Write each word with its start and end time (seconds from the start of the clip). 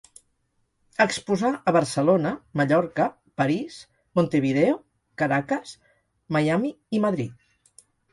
Exposà 1.03 1.49
a 1.71 1.73
Barcelona, 1.75 2.31
Mallorca, 2.61 3.05
París, 3.41 3.75
Montevideo, 4.21 4.79
Caracas, 5.23 5.75
Miami 6.37 6.73
i 6.99 7.03
Madrid. 7.05 7.45